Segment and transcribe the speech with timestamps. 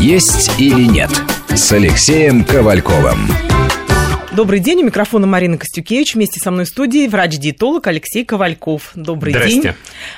[0.00, 1.10] «Есть или нет»
[1.54, 3.49] с Алексеем Ковальковым.
[4.40, 6.14] Добрый день, у микрофона Марина Костюкевич.
[6.14, 8.92] Вместе со мной в студии врач-диетолог Алексей Ковальков.
[8.94, 9.60] Добрый Здрасте.
[9.60, 9.72] день.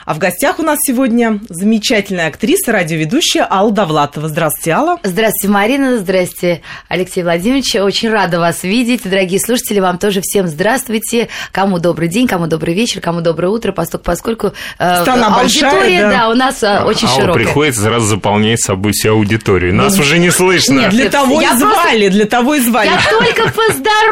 [0.07, 4.29] А в гостях у нас сегодня замечательная актриса, радиоведущая Алла Довлатова.
[4.29, 5.01] Здравствуйте, Алла.
[5.03, 5.99] Здравствуйте, Марина.
[5.99, 7.75] Здравствуйте, Алексей Владимирович.
[7.75, 9.03] Очень рада вас видеть.
[9.03, 11.29] Дорогие слушатели, вам тоже всем здравствуйте.
[11.51, 16.01] Кому добрый день, кому добрый вечер, кому доброе утро, поскольку, поскольку э, Страна большая, аудитория,
[16.03, 16.11] да.
[16.11, 16.29] да.
[16.29, 17.45] у нас э, очень Алла широкая.
[17.45, 19.75] приходит сразу заполнять собой всю аудиторию.
[19.75, 20.79] Нас уже не слышно.
[20.79, 22.87] Нет, Для того Я и звали, для того и звали.
[22.87, 24.12] Я только поздоровалась.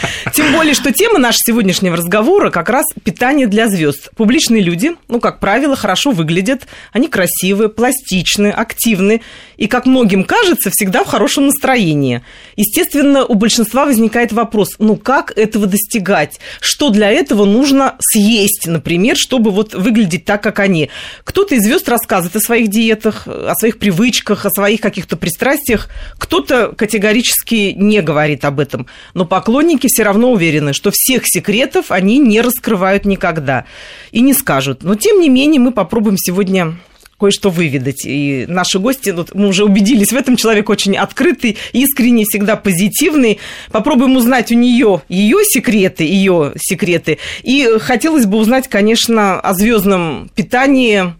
[0.32, 4.10] Тем более, что тема нашего сегодняшнего разговора как раз питание для звезд.
[4.16, 9.22] Публичные люди, ну, как правило, хорошо выглядят, они красивые, пластичны, активны
[9.56, 12.22] и, как многим кажется, всегда в хорошем настроении.
[12.56, 16.40] Естественно, у большинства возникает вопрос, ну, как этого достигать?
[16.60, 20.90] Что для этого нужно съесть, например, чтобы вот выглядеть так, как они?
[21.24, 26.72] Кто-то из звезд рассказывает о своих диетах, о своих привычках, о своих каких-то пристрастиях, кто-то
[26.76, 28.86] категорически не говорит об этом.
[29.14, 33.64] Но поклонники все равно уверены, что всех секретов они не раскрывают никогда
[34.12, 34.82] и не скажут.
[34.82, 36.76] Но, тем не менее, мы попробуем сегодня
[37.20, 38.06] кое-что выведать.
[38.06, 43.38] И наши гости, вот мы уже убедились в этом, человек очень открытый, искренний, всегда позитивный.
[43.70, 47.18] Попробуем узнать у нее ее секреты, ее секреты.
[47.42, 51.14] И хотелось бы узнать, конечно, о звездном питании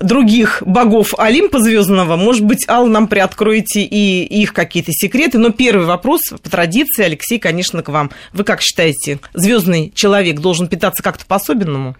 [0.00, 2.16] других богов Олимпа звездного.
[2.16, 5.38] Может быть, Алла, нам приоткроете и их какие-то секреты.
[5.38, 8.10] Но первый вопрос, по традиции, Алексей, конечно, к вам.
[8.32, 11.96] Вы как считаете, звездный человек должен питаться как-то по-особенному?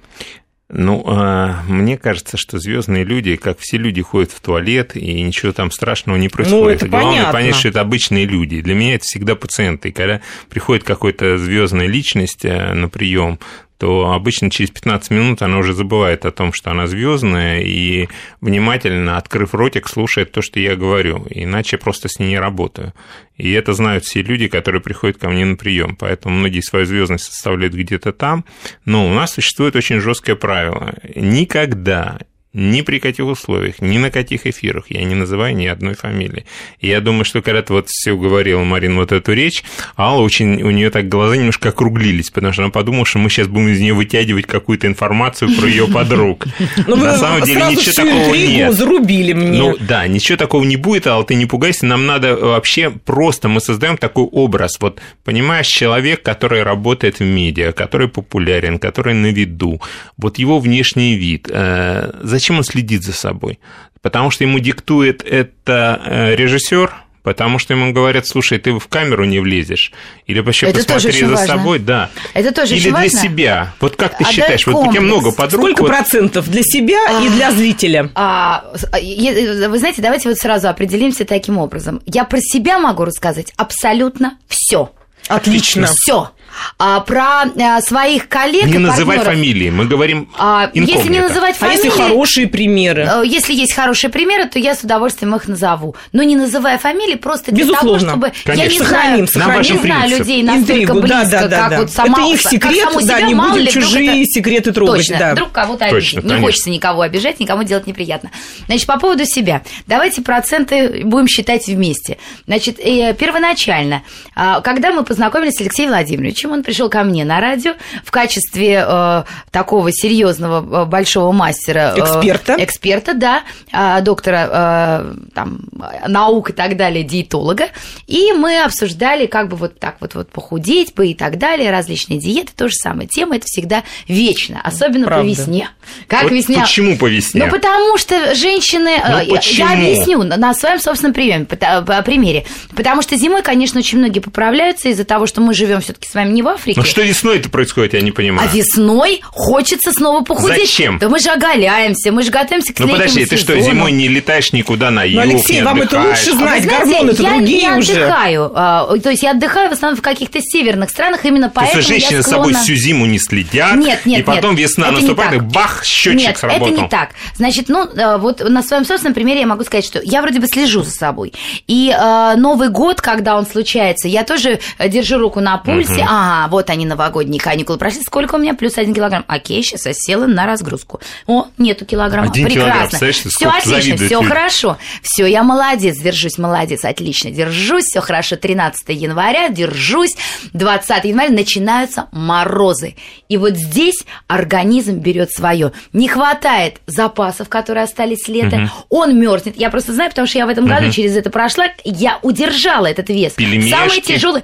[0.69, 5.53] Ну, а, мне кажется, что звездные люди, как все люди, ходят в туалет, и ничего
[5.53, 6.79] там страшного не происходит.
[6.79, 7.33] это Главное понятно.
[7.33, 8.61] понять, что это обычные люди.
[8.61, 9.91] Для меня это всегда пациенты.
[9.91, 13.39] И когда приходит какая-то звездная личность э, на прием,
[13.79, 18.09] то обычно через 15 минут она уже забывает о том, что она звездная, и
[18.41, 21.27] внимательно, открыв ротик, слушает то, что я говорю.
[21.31, 22.95] Иначе просто с ней не работаю.
[23.37, 25.97] И это знают все люди, которые приходят ко мне на прием.
[25.97, 28.45] Поэтому многие свою звездность составляют где-то там.
[28.85, 30.95] Но у нас существует очень жесткое правило.
[31.15, 32.19] Никогда
[32.57, 36.47] ни при каких условиях, ни на каких эфирах я не называю ни одной фамилии.
[36.81, 39.63] И я думаю, что когда ты вот все говорила, Марин, вот эту речь,
[39.97, 43.47] Алла очень, у нее так глаза немножко округлились, потому что она подумала, что мы сейчас
[43.47, 46.47] будем из нее вытягивать какую-то информацию про ее подруг.
[46.87, 48.73] Ну, На самом деле ничего такого нет.
[48.75, 49.59] зарубили мне.
[49.59, 53.61] Ну да, ничего такого не будет, Алла, ты не пугайся, нам надо вообще просто, мы
[53.61, 59.83] создаем такой образ, вот понимаешь, человек, который работает в медиа, который популярен, который на виду,
[60.17, 63.59] вот его внешний вид, э, зачем он следит за собой?
[64.03, 66.93] Потому что ему диктует это э, режиссер,
[67.25, 69.91] потому что ему говорят, слушай, ты в камеру не влезешь,
[70.29, 71.47] или вообще Это тоже посмотри очень за важно.
[71.57, 72.11] собой, да.
[72.35, 73.21] Это тоже Или очень для важно.
[73.21, 73.75] себя.
[73.81, 75.05] Вот как ты Отдать считаешь, вот у тебя комплекс.
[75.07, 78.11] много подруг, Сколько вот- процентов для себя и для зрителя?
[78.15, 82.01] А, а, е- вы знаете, давайте вот сразу определимся таким образом.
[82.07, 84.93] Я про себя могу рассказать абсолютно все.
[85.27, 85.89] Отлично.
[85.93, 86.31] Все.
[86.79, 91.21] А про а, своих коллег не и называй партнеров, фамилии, мы говорим а, если не
[91.21, 93.09] называть А фамилии, если хорошие примеры?
[93.11, 95.95] э, если есть хорошие примеры, то я с удовольствием их назову.
[96.13, 97.99] Но не называя фамилии, просто для Безусловно.
[97.99, 98.73] того, чтобы я Конечно.
[98.73, 99.29] не Сохраним, знаю,
[99.65, 99.73] сохраним.
[99.75, 101.79] не знаю людей настолько Интригу, близко, да, да, да, как да.
[101.81, 104.73] вот сама Это их как секрет, саму да, себя, не будем ли, чужие это- секреты
[104.73, 105.33] трогать, Точно, да.
[105.33, 106.15] вдруг кого-то Точно, обидеть.
[106.15, 106.47] Не конечно.
[106.47, 108.31] хочется никого обижать, никому делать неприятно.
[108.67, 109.63] Значит, по поводу себя.
[109.87, 112.19] Давайте проценты будем считать вместе.
[112.47, 114.03] Значит, э, первоначально,
[114.35, 117.73] а, когда мы познакомились с Алексеем Владимировичем, он пришел ко мне на радио
[118.05, 121.95] в качестве э, такого серьезного э, большого мастера.
[121.97, 122.57] э, Эксперта.
[122.59, 123.43] Эксперта, да,
[123.73, 125.61] а, доктора э, там,
[126.07, 127.69] наук и так далее, диетолога.
[128.07, 132.19] И мы обсуждали, как бы вот так вот, вот похудеть бы и так далее, различные
[132.19, 133.09] диеты, то же самое.
[133.09, 135.25] Тема это всегда вечно, особенно Правда.
[135.25, 135.71] по весне.
[136.09, 136.61] Как Вот весня...
[136.61, 137.45] почему по весне?
[137.45, 138.97] Ну, потому что женщины...
[139.09, 139.69] Ну, э, я- почему?
[139.69, 142.45] Я объясню на- своем собственном приеме, пота- по- примере.
[142.75, 146.26] Потому что зимой, конечно, очень многие поправляются из-за того, что мы живем все-таки с вами
[146.33, 146.79] не в Африке.
[146.81, 148.49] Ну что весной-то происходит, я не А понимаю.
[148.53, 150.61] весной хочется снова похудеть.
[150.61, 150.99] Зачем?
[150.99, 153.63] Да мы же оголяемся, мы же готовимся к Ну подожди, ты что, сезону.
[153.75, 157.23] зимой не летаешь никуда на юг, Алексей, не вам это лучше А знать, знаете, гормоны-то
[157.23, 157.93] я другие не уже.
[157.93, 158.53] отдыхаю.
[158.55, 161.83] а, То есть я отдыхаю в основном в каких-то северных странах, именно То есть поэтому
[161.83, 162.59] женщины я с собой склонна...
[162.63, 166.21] всю зиму не следят, Нет, нет, и потом нет, весна это наступает, и бах, счетчик
[166.29, 166.67] Нет, сработал.
[166.69, 167.11] это не так.
[167.37, 170.47] Значит, ну, э, вот на своем собственном примере я могу сказать, что я вроде бы
[170.47, 171.33] слежу за собой.
[171.67, 176.09] И э, Новый год, когда он случается, я тоже э, держу руку на пульсе, Мгм.
[176.17, 178.01] Ага, вот они, новогодние каникулы прошли.
[178.01, 178.55] Сколько у меня?
[178.55, 179.25] Плюс один килограмм.
[179.29, 181.01] Окей, сейчас я села на разгрузку.
[181.27, 182.31] О, нету килограмма.
[182.31, 182.99] Один килограмм, Прекрасно.
[182.99, 184.29] представляешь, Все отлично, все люди.
[184.29, 184.79] хорошо.
[185.03, 187.31] Все, я молодец, держусь, молодец, отлично.
[187.31, 188.37] Держусь, все хорошо.
[188.37, 190.17] 13 января, держусь.
[190.55, 192.97] 20 января начинаются морозы.
[193.29, 195.73] И вот здесь организм берет свое.
[195.93, 198.71] Не хватает запасов, которые остались с лета.
[198.89, 199.57] Он мерзнет.
[199.59, 201.67] Я просто знаю, потому что я в этом году через это прошла.
[201.85, 203.35] Я удержала этот вес.
[203.35, 203.71] Пельмешки.
[203.71, 204.43] Самый тяжелый.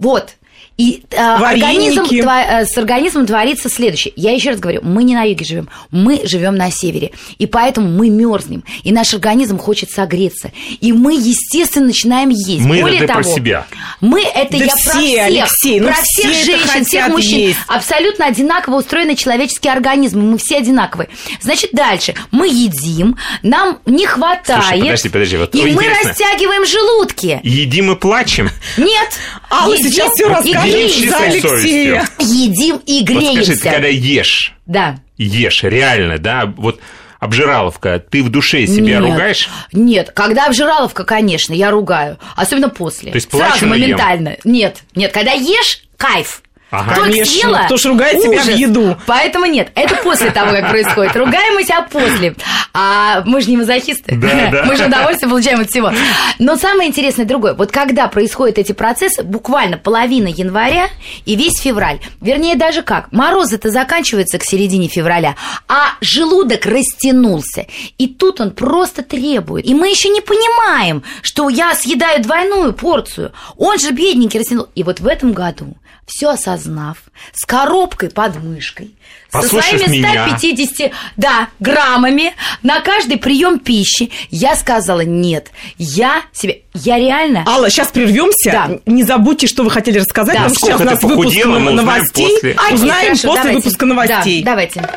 [0.00, 0.30] Вот.
[0.78, 4.12] И э, организм, тва- э, с организмом творится следующее.
[4.16, 7.12] Я еще раз говорю, мы не на юге живем, мы живем на севере.
[7.38, 8.64] И поэтому мы мерзнем.
[8.82, 10.50] И наш организм хочет согреться.
[10.80, 12.64] И мы, естественно, начинаем есть.
[12.64, 13.66] Мы Более это того, про себя.
[14.00, 15.26] Мы это Да я все, про всех.
[15.26, 17.38] Алексей, ну про все всех это женщин, всех мужчин.
[17.38, 17.58] есть.
[17.68, 20.22] Абсолютно одинаково устроены человеческие организмы.
[20.22, 21.08] Мы все одинаковые.
[21.40, 22.14] Значит, дальше.
[22.30, 24.64] Мы едим, нам не хватает.
[24.64, 26.08] Слушай, подожди, подожди, вот и мы интересно.
[26.10, 27.40] растягиваем желудки.
[27.42, 28.50] Едим и плачем.
[28.76, 29.10] Нет.
[29.52, 32.08] Алла едим сейчас все расскажет за Алексея.
[32.18, 33.54] Едим и Вот греемся.
[33.56, 34.96] скажи, ты когда ешь, Да.
[35.18, 36.80] ешь, реально, да, вот
[37.20, 39.00] обжираловка, ты в душе себя Нет.
[39.10, 39.48] ругаешь?
[39.72, 42.18] Нет, когда обжираловка, конечно, я ругаю.
[42.34, 43.12] Особенно после.
[43.12, 43.82] То есть Сразу, плачу, но ем.
[43.82, 44.36] моментально.
[44.44, 46.42] Нет, нет, когда ешь, кайф.
[46.72, 46.94] Ага.
[46.94, 48.96] Только Конечно, съела, кто ж ругает себя в еду?
[49.06, 51.14] Поэтому нет, это после того, как происходит.
[51.14, 52.34] Ругаем мы себя после.
[52.72, 54.16] А мы же не мазохисты.
[54.16, 54.64] Да, да.
[54.64, 55.92] Мы же удовольствие получаем от всего.
[56.38, 57.52] Но самое интересное другое.
[57.52, 60.88] Вот когда происходят эти процессы, буквально половина января
[61.26, 62.00] и весь февраль.
[62.22, 63.12] Вернее, даже как.
[63.12, 65.36] Морозы-то заканчиваются к середине февраля,
[65.68, 67.66] а желудок растянулся.
[67.98, 69.66] И тут он просто требует.
[69.66, 73.32] И мы еще не понимаем, что я съедаю двойную порцию.
[73.58, 74.68] Он же бедненький растянул.
[74.74, 75.76] И вот в этом году,
[76.06, 76.28] все
[76.62, 76.96] осознав,
[77.32, 78.90] с коробкой под мышкой,
[79.30, 80.36] со Послушав своими меня.
[80.38, 87.44] 150 да, граммами на каждый прием пищи, я сказала, нет, я себе, я реально...
[87.46, 88.50] Алла, сейчас прервемся.
[88.50, 88.70] Да.
[88.86, 90.34] Не забудьте, что вы хотели рассказать.
[90.34, 90.42] Да.
[90.42, 92.28] потому что сейчас у нас выпуск новостей.
[92.28, 92.52] после.
[92.52, 93.58] Окей, Узнаем хорошо, после давайте.
[93.58, 94.42] выпуска новостей.
[94.42, 94.88] Да, давайте.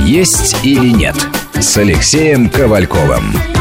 [0.00, 1.16] «Есть или нет»
[1.58, 3.55] с Алексеем Ковальковым.